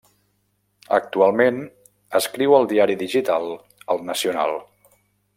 Actualment 0.97 1.59
escriu 2.21 2.55
al 2.59 2.65
diari 2.71 2.95
digital 3.05 3.45
El 3.97 4.01
Nacional. 4.13 4.57